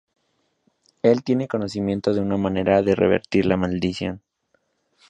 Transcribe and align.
Él 1.03 1.23
tiene 1.23 1.47
conocimiento 1.47 2.15
de 2.15 2.21
una 2.21 2.35
manera 2.35 2.81
de 2.81 2.95
revertir 2.95 3.45
la 3.45 3.55
maldición. 3.55 4.23